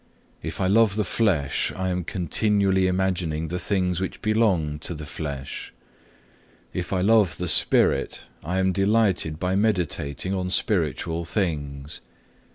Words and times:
If 0.41 0.59
I 0.59 0.65
love 0.65 0.95
the 0.95 1.03
flesh, 1.03 1.71
I 1.75 1.89
am 1.89 2.03
continually 2.03 2.87
imagining 2.87 3.49
the 3.49 3.59
things 3.59 4.01
which 4.01 4.19
belong 4.23 4.79
to 4.79 4.95
the 4.95 5.05
flesh; 5.05 5.75
if 6.73 6.91
I 6.91 7.01
love 7.01 7.37
the 7.37 7.47
spirit, 7.47 8.23
I 8.43 8.57
am 8.57 8.71
delighted 8.71 9.39
by 9.39 9.55
meditating 9.55 10.33
on 10.33 10.49
spiritual 10.49 11.23
things. 11.23 12.01